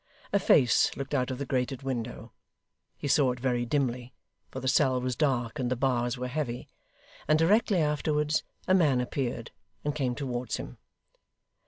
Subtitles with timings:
[0.33, 2.31] A face looked out of the grated window
[2.97, 4.15] he saw it very dimly,
[4.49, 6.67] for the cell was dark and the bars were heavy
[7.27, 9.51] and directly afterwards, a man appeared,
[9.83, 10.79] and came towards him.